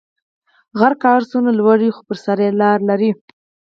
غر 0.79 0.93
که 0.99 1.07
هر 1.13 1.23
څونده 1.29 1.51
لوړ 1.59 1.77
یی 1.83 1.91
خو 1.95 2.01
پر 2.07 2.17
سر 2.23 2.37
لاره 2.61 2.83
لری 2.89 3.11